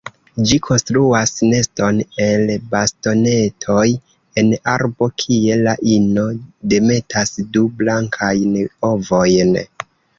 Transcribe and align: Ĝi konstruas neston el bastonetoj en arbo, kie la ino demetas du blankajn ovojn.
Ĝi 0.51 0.55
konstruas 0.67 1.33
neston 1.49 1.99
el 2.29 2.49
bastonetoj 2.71 3.85
en 4.43 4.51
arbo, 4.75 5.11
kie 5.25 5.61
la 5.69 5.79
ino 6.01 6.27
demetas 6.75 7.39
du 7.55 7.69
blankajn 7.85 8.61
ovojn. 8.95 9.59